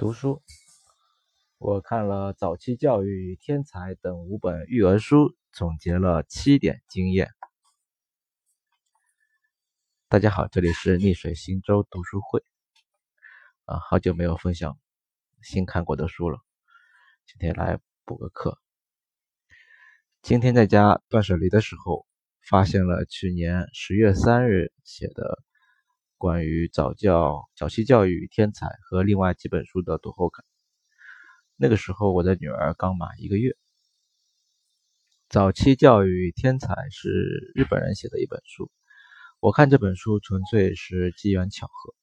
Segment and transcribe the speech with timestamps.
[0.00, 0.42] 读书，
[1.58, 7.28] 我看了《早期教育与天才》等五本育儿书，总结了七点经验。
[10.08, 12.42] 大家好，这里是逆水行舟读书会。
[13.66, 14.78] 啊，好久没有分享
[15.42, 16.38] 新看过的书了，
[17.26, 18.58] 今天来补个课。
[20.22, 22.06] 今天在家断舍离的时候，
[22.48, 25.42] 发现了去年十月三日写的。
[26.20, 30.44] 关于早教、早期教育与天才和另外几本书的读后感。
[31.56, 33.56] 那个时候，我的女儿刚满一个月。
[35.30, 38.70] 早期教育天才是日本人写的一本书。
[39.40, 41.94] 我看这本书纯粹是机缘巧合，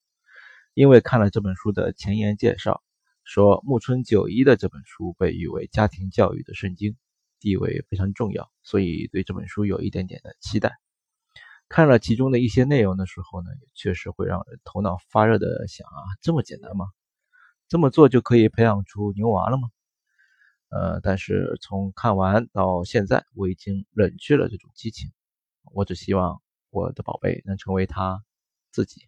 [0.73, 2.81] 因为看了这本书的前言介绍，
[3.23, 6.97] 说木村九一的这本书被誉为家庭教育的圣经，
[7.39, 10.71] 地位非常重要，所以对这本书有一点点的期待。
[11.69, 16.85] 看了其中的一些内容的时候呢，也确实会让人头脑发热的想啊，这么简单吗？
[17.67, 19.69] 这么做就可以培养出牛娃了吗？
[20.69, 25.11] 呃，但是从看完到现在，我已经冷却了这种激情。
[25.73, 28.23] 我只希望我的宝贝能成为他
[28.71, 29.01] 自己。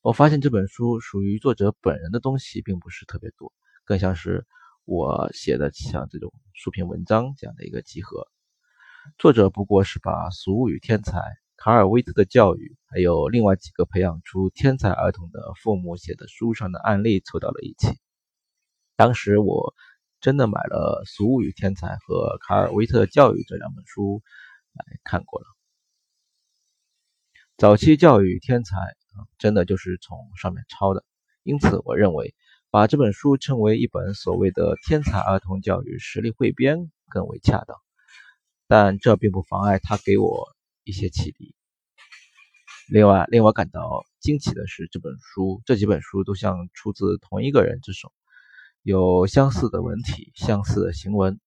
[0.00, 3.52] 我发现这本书属于作者本人的东西并不是特别多，
[3.84, 4.46] 更像是
[4.84, 8.26] 我写的像这种书评文章这样的一个集合。
[9.18, 11.20] 作者不过是把俗物与天才、
[11.56, 17.98] 卡尔威特的教育，还有另外几个培养出天才儿童的父母写的书上的案例凑到了一起。
[18.94, 19.74] 当时我
[20.20, 24.22] 真的买了《俗物与天才》和《卡尔威特教育》这两本书
[24.74, 25.46] 来看过了。
[27.56, 31.04] 早期教育天才啊，真的就是从上面抄的。
[31.42, 32.34] 因此，我认为
[32.70, 37.78] 把这本书称为一本所谓的天才儿童教育实力汇编更为恰当。
[38.68, 40.48] 但这并不妨碍他给我
[40.84, 41.54] 一些启迪。
[42.88, 48.12] 另外，令我感到惊奇的是，这本书这几本书都像出自同一个人之手，
[48.82, 51.40] 有相似的文体、相似的行文，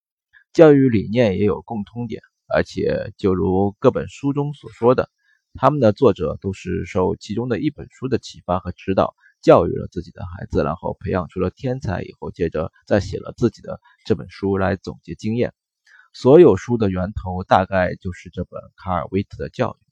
[0.53, 2.21] 教育理念也有共通点。
[2.47, 5.09] 而且，就如各本书中所说的，
[5.53, 15.53] 他们的作者都是受其中的一本书的启发和指导，教育了自己的孩子，然后培养出了天才，以后接着再写了自己的这本书来总结经验。
[16.11, 19.85] 所有书的源头大概就是这本卡尔维特的教育。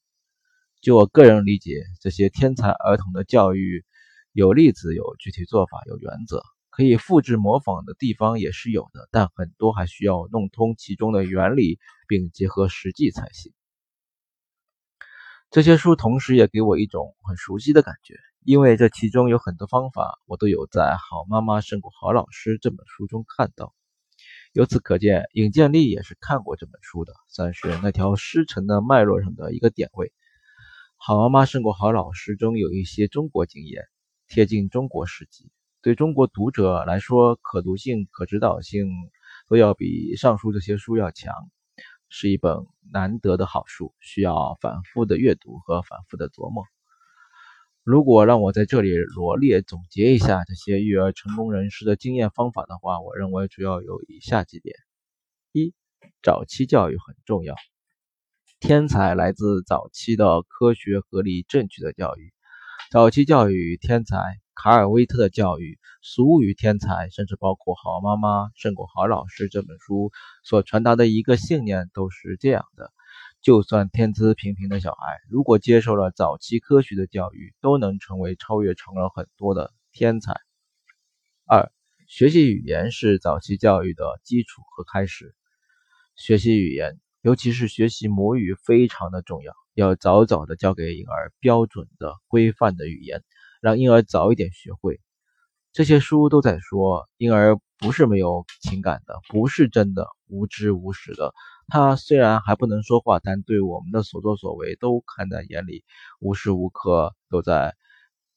[0.82, 3.86] 就我个人理解，这些天才儿童的教育
[4.32, 13.54] 有例子、有具体做法、有原则，可以复制模仿的地方也是有的，但很多还需要弄通其中的原理，并结合实际才行。
[15.50, 23.74] 这些书同时也给我一种很熟悉的感觉，因为这其中有很多方法，我都有在《好妈妈胜过好老师》这本书中看到。
[24.58, 30.12] 由此可见，尹建莉也是看过这本书的，算是那条师承的脉络上的一个点位。
[30.96, 33.84] 好妈妈胜过好老师中有一些中国经验，
[34.28, 35.52] 贴近中国实际，
[35.84, 38.88] 对中国读者来说，可读性、可指导性
[39.48, 41.36] 都要比上述这些书要强，
[42.10, 46.64] 是一本难得的好书，需要反复的阅读和反复的琢磨。
[47.88, 54.76] 如果让我在这里罗列总结一下这些育儿成功人士的经验方法的话，我认为主要有以下几点：
[55.54, 55.74] 一、
[56.22, 57.56] 早期教育很重要，
[58.60, 62.34] 天才来自早期的科学、合理、正确的教育。
[62.92, 64.18] 早期教育天才，
[64.54, 70.12] 卡尔威特的教育，俗物与天才，甚至包括《好妈妈胜过好老师》这本书
[70.44, 72.92] 所传达的一个信念都是这样的。
[73.42, 80.34] 就算天资平平的小孩，如果接受了早期科学的教育，都能成为超越成人很多的天才。
[81.46, 81.72] 二、
[82.08, 85.34] 学习语言是早期教育的基础和开始。
[86.16, 89.54] 学习语言，尤其是学习母语，非常的重要。
[89.76, 93.24] 要早早的教给婴儿标准的、规范的语言，
[93.62, 95.00] 让婴儿早一点学会。
[95.72, 101.34] 这些书都在说，婴儿不是没有情感的，不是真的无知无识的。
[101.70, 105.84] 他虽然还不能说话，但对我们的所作所为都看在眼里，
[106.22, 107.76] 无时无刻都在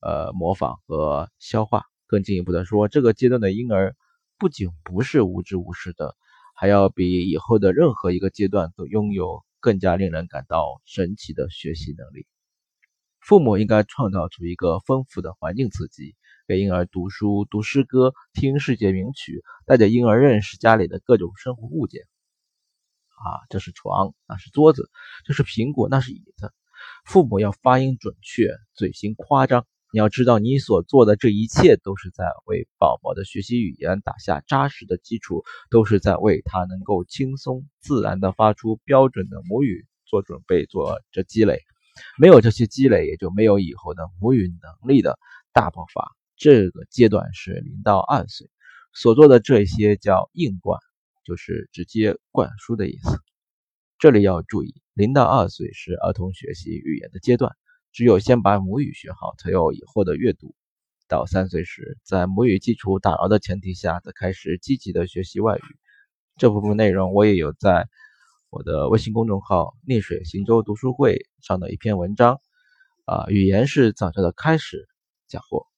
[0.01, 1.85] 呃模仿和消化。
[2.09, 3.95] 更进一步的说，这个阶段的婴儿
[4.37, 6.17] 不仅不是无知无识的，
[6.57, 12.27] 还要比以后的任何一个阶段都拥有更加令人感到神奇的学习能力。
[13.21, 16.17] 父母应该创造出一个丰富的环境刺激，
[16.49, 22.03] 给婴儿读书、读诗歌、听世界名曲，带着婴儿认识家里的各种生活物件。
[23.21, 24.91] 啊，这是床，那是桌子，
[25.25, 26.53] 这是苹果，那是椅子。
[27.05, 29.67] 父母要发音准确，嘴型夸张。
[29.93, 41.61] 你要知道，你所做的这一切都是在为宝宝的学习语言打下扎实的基础，都是在为他能够轻松自然地发出标准的母语做准备、做这积累。
[42.19, 45.19] 没有这些积累，也就没有以后的母语能力的
[45.53, 46.09] 大爆发。
[46.37, 48.49] 这个阶段是零到二岁，
[48.95, 50.81] 所做的这些叫硬灌，
[51.31, 53.23] 就是直接灌输的意思。
[54.01, 57.55] 这里要注意，零到二岁是儿童学习语言的阶段，
[57.93, 60.57] 只有先把母语学好，才有以后的阅读。
[61.07, 65.63] 到三岁时，在母语基础打牢的前提下，再开始积极的学习外语。
[66.37, 67.89] 这部分内容我也有在
[68.49, 72.41] 我的微信公众号“逆水行舟读书会”上的一篇文章，
[73.05, 74.89] 啊，语言是早教的开始，
[75.29, 75.69] 讲过。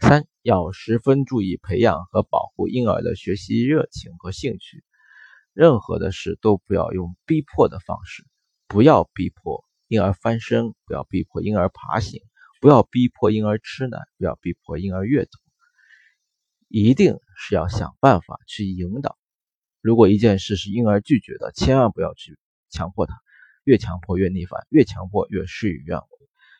[0.00, 4.82] 三要十分注意培养和保护婴儿的学习热情和兴趣，
[5.52, 8.24] 任何的事都不要用逼迫的方式，
[8.66, 12.22] 不要逼迫婴儿翻身，不要逼迫婴儿爬行。
[12.62, 15.38] 不要逼迫婴儿吃奶，不要逼迫婴儿阅读，
[16.66, 19.18] 一定是要想办法去引导。
[19.82, 22.38] 如果一件事是婴儿拒绝的，千万不要去
[22.70, 23.14] 强迫他，
[23.64, 26.06] 越强迫越逆反，越强迫越事与愿违。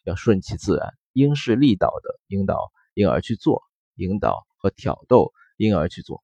[0.05, 3.62] 要顺其自然，因势利导的引导婴儿去做，
[3.98, 6.22] 引导和挑逗婴儿去做。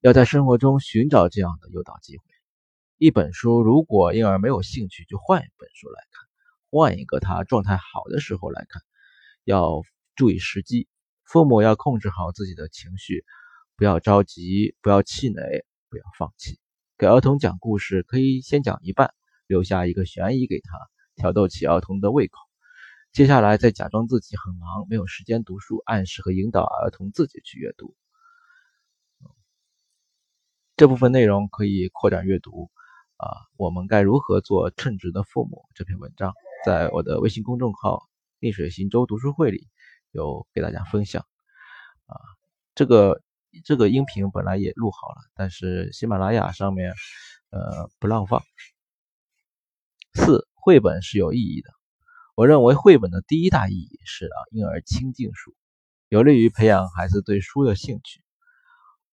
[0.00, 2.24] 要在生活中寻找这样的诱导机会。
[2.98, 6.28] 一本书如果婴儿没有兴趣，就换一本书来看。
[6.70, 8.82] 换一个他状态好的时候来看，
[9.44, 9.82] 要
[10.14, 10.86] 注意时机。
[11.24, 13.24] 父母要控制好自己的情绪，
[13.76, 16.58] 不要着急，不要气馁，不要放弃。
[16.98, 19.14] 给儿童讲故事，可以先讲一半，
[19.46, 20.78] 留下一个悬疑给他，
[21.14, 22.49] 挑逗起儿童的胃口。
[23.12, 27.96] 接下来再假装自己很忙，没有时间读书，暗示和引导儿童自己去阅读。
[30.76, 32.70] 这部分内容可以扩展阅读。
[33.16, 35.66] 啊，我们该如何做称职的父母？
[35.74, 36.32] 这篇文章。
[36.64, 38.08] 在我的微信公众号
[38.40, 39.68] “逆水行舟读书会”里
[40.10, 41.26] 有给大家分享
[42.06, 42.16] 啊，
[42.74, 43.20] 这个
[43.64, 46.94] 这个音频本来也录好了，但是喜马拉雅上面
[47.50, 48.40] 呃不让放。
[50.14, 51.79] 四，绘本是有意义的。
[52.40, 55.54] 我认为绘本的第一大意义是让婴儿亲近书，
[56.08, 58.22] 有利于培养孩子对书的兴趣。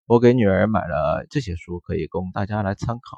[0.05, 3.17] 我给女儿买了这些书，可以供大家来参考。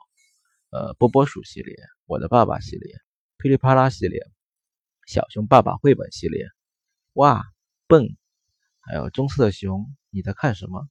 [0.71, 1.75] 呃，波波鼠系列，
[2.07, 2.91] 我的爸爸系列。
[3.37, 4.19] 噼里啪啦系列、
[5.05, 6.47] 小熊爸爸绘本系列、
[7.13, 7.45] 哇
[7.85, 8.17] 笨，
[8.79, 10.89] 还有棕色的熊，你在看什么？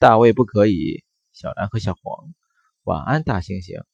[0.00, 2.34] 大卫不可以，小蓝和小黄，
[2.82, 3.84] 晚安大猩猩，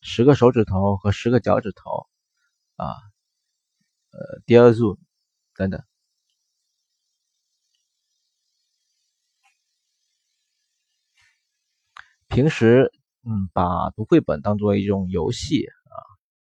[0.00, 2.06] 十个手指头和十个脚趾头
[2.76, 2.94] 啊，
[4.16, 4.98] 呃第二数
[5.54, 5.82] 等等。
[12.28, 12.90] 平时
[13.22, 15.94] 嗯，把读绘本当做一种游戏啊，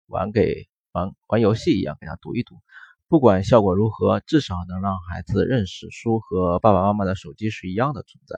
[0.07, 0.69] 玩给。
[0.95, 2.63] 玩玩游戏一样给他读一读，
[3.09, 8.37] 不管效果如何，至少能让孩子认识书和爸爸妈妈的手机是一样的存在。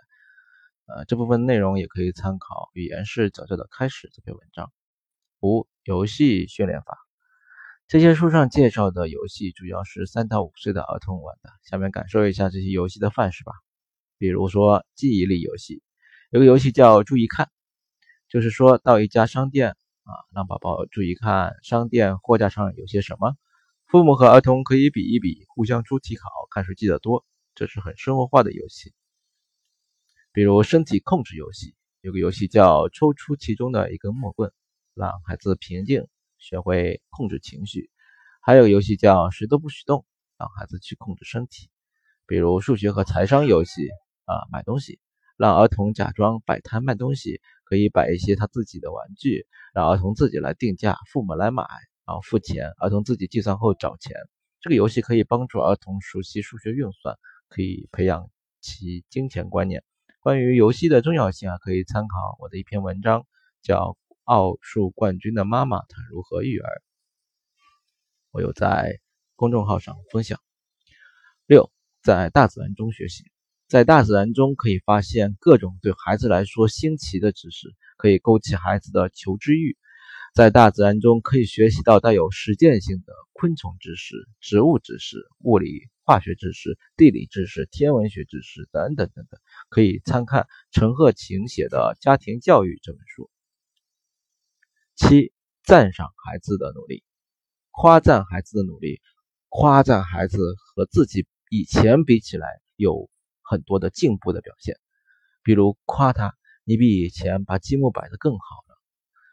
[0.86, 4.72] 呃，这部分内容也可以参考《语言是早教的开始》这篇文章。
[5.42, 6.96] 五、游戏训练法，
[7.88, 11.50] 这些书上介绍的游戏主要是三到五岁的儿童玩的。
[11.62, 13.52] 下面感受一下这些游戏的范式吧。
[14.18, 15.82] 比如说记忆力游戏，
[16.30, 17.48] 有个游戏叫“注意看”，
[18.28, 19.76] 就是说到一家商店。
[20.02, 23.34] 啊，让宝宝注意看商店货架上有些什么。
[23.86, 27.24] 父母和儿童可以比一比，互相出题考，看谁记得多。
[27.56, 28.94] 这是很生活化的游戏。
[30.32, 34.52] 比如身体控制游戏，有个游戏叫抽出其中的一根木棍，
[34.94, 36.06] 让孩子平静，
[36.38, 37.90] 学会控制情绪。
[38.40, 40.04] 还有游戏叫谁都不许动，
[40.38, 41.70] 让孩子去控制身体。
[42.26, 43.88] 比如数学和财商游戏
[44.24, 44.98] 啊，买东西，
[45.36, 47.40] 让儿童假装摆摊卖东西。
[47.69, 51.64] 可以摆一些他自己的玩具，让儿童自己来定价，父母来买，
[52.06, 54.14] 然后付钱，儿童自己计算后找钱。
[54.60, 57.16] 这个游戏可以帮助儿童熟悉数学运算，
[57.48, 59.82] 可以培养其金钱观念。
[60.20, 63.26] 关于游戏的重要性啊，可以参考我的一篇文章，
[63.62, 66.68] 叫《奥数冠军的妈妈她如何育儿》，
[68.32, 68.98] 我有在
[69.36, 70.40] 公众号上分享。
[71.46, 71.70] 六，
[72.02, 73.24] 在大自然中学习。
[73.68, 79.76] 在大自然中可以发现各种对孩子来说新奇的知识，可以勾起孩子的求知欲。
[80.34, 89.40] 在大自然中可以学习到带有实践性的昆虫知识、植物知识、物理化学知识、地理知识、天文学知识等等等等。
[89.68, 93.30] 可以参看陈鹤琴写的《家庭教育》这本书。
[94.96, 97.05] 七、赞赏孩子的努力，
[97.70, 99.00] 夸赞孩子的努力，
[99.48, 100.38] 夸赞孩子
[100.74, 103.08] 和自己以前比起来有。
[103.48, 104.74] 很多的进步的表现，
[105.44, 106.34] 比如夸他，
[106.65, 108.76] 你比以前把积木摆得更好了，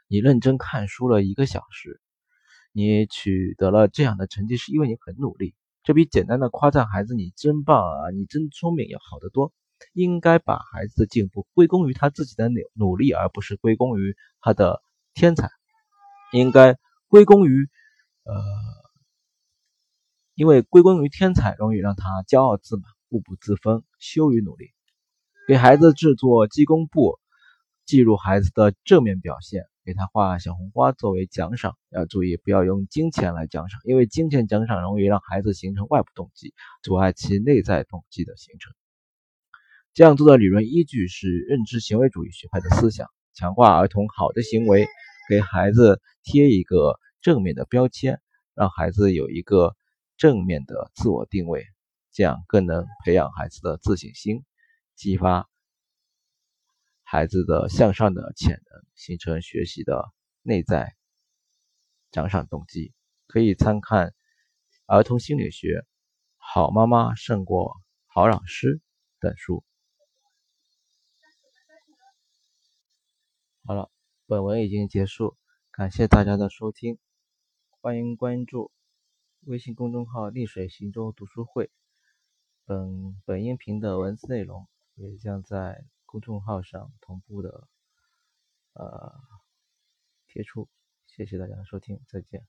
[0.08, 2.00] 你认真看书了一个小时，
[2.72, 9.52] 你取得了这样的成绩是因为你很努力，这比简单的夸赞孩子你真棒啊，你真聪明要好得多。
[9.94, 15.50] 应该把孩子的进步归功于他自己的努努力，而不是归功于他的天才，
[16.32, 16.78] 应该
[17.08, 17.70] 归功于
[18.24, 18.34] 呃
[20.36, 24.72] 因为归功于天才容易让他骄傲自满、固步自封、羞于努力。
[25.48, 27.20] 给孩子制作记功簿，
[27.86, 31.78] 记录孩子的正面表现，给他画小红花作为奖赏。
[31.90, 38.74] 要注意，不要用金钱来奖赏，因为金钱奖赏容易让孩子形成外部动机，阻碍其内在动机的形成。
[39.94, 44.88] 这样做的理论依据是认知行为主义学派的思想，强化儿童好的行为，
[45.30, 48.22] 给孩子贴一个正面的标签，
[48.54, 49.76] 让孩子有一个
[50.18, 51.66] 正面的自我定位，
[52.12, 54.44] 这样更能培养孩子的自信心，
[54.96, 55.50] 激发
[57.04, 60.12] 孩子的向上的潜能，形成学习的
[60.42, 60.94] 内在
[62.12, 62.94] 奖赏动机。
[63.28, 64.08] 可以参看
[64.86, 65.68] 《儿童心理学》
[66.38, 67.76] 《好妈妈胜过
[68.06, 68.76] 好老师》
[69.20, 69.64] 等书。
[73.66, 73.90] 好了，
[74.26, 75.36] 本文已经结束
[75.70, 76.98] 感谢大家的收听
[77.82, 78.72] 欢迎关注
[79.42, 81.70] 微信公众号丽水行舟读书会
[82.64, 84.66] 本本音频的文字内容
[84.96, 87.68] 也将在公众号上同步的
[88.74, 89.14] 呃
[90.28, 90.70] 贴出
[91.06, 92.48] 谢谢大家的收听再见。